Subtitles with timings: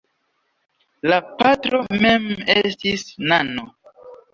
[1.11, 3.73] La patro mem estis nano.